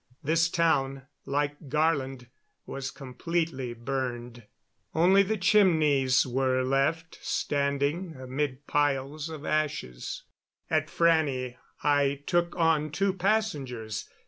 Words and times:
This 0.23 0.49
town, 0.49 1.03
like 1.27 1.69
Garland, 1.69 2.27
was 2.65 2.89
completely 2.89 3.75
burned. 3.75 4.47
Only 4.95 5.21
the 5.21 5.37
chimneys 5.37 6.25
were 6.25 6.63
left 6.63 7.19
standing 7.21 8.15
amid 8.15 8.65
piles 8.65 9.29
of 9.29 9.45
ashes. 9.45 10.23
At 10.71 10.87
Frannie 10.89 11.55
I 11.83 12.23
took 12.25 12.55
on 12.55 12.89
two 12.89 13.13
passengers. 13.13 14.09